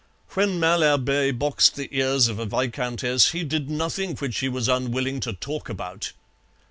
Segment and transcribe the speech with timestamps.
[0.29, 5.19] When Malherbe boxed the ears of a viscountess he did nothing which he was unwilling
[5.19, 6.13] to talk about.